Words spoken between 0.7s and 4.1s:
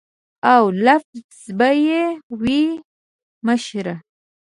لفظ به یې وایه مشره.